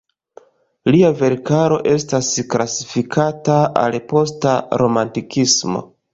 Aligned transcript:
Lia 0.95 1.11
verkaro 1.19 1.77
estas 1.91 2.31
klasifikata 2.55 3.59
al 3.83 4.01
posta 4.15 4.57
romantikismo. 4.85 5.87